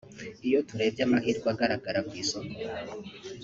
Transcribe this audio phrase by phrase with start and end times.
[0.47, 2.55] iyo turebye amahirwe agaragara ku isoko